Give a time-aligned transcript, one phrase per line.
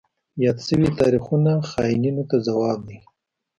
[0.43, 2.97] یاد شوي تاریخونه خاینینو ته ځواب دی.